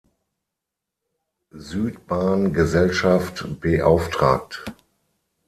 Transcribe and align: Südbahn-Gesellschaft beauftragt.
Südbahn-Gesellschaft 1.53 3.59
beauftragt. 3.61 4.65